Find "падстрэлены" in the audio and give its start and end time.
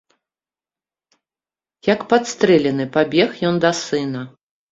2.13-2.87